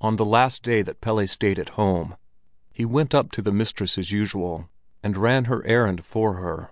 On 0.00 0.14
the 0.14 0.24
last 0.24 0.62
day 0.62 0.80
that 0.80 1.00
Pelle 1.00 1.26
stayed 1.26 1.58
at 1.58 1.70
home, 1.70 2.14
he 2.72 2.84
went 2.84 3.16
up 3.16 3.32
to 3.32 3.42
the 3.42 3.50
mistress 3.50 3.98
as 3.98 4.12
usual, 4.12 4.70
and 5.02 5.16
ran 5.16 5.46
her 5.46 5.66
errand 5.66 6.04
for 6.04 6.34
her. 6.34 6.70